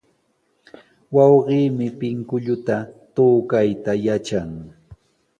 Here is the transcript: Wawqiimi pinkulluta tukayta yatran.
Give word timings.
Wawqiimi 1.15 1.87
pinkulluta 1.99 2.75
tukayta 3.15 3.91
yatran. 4.05 4.51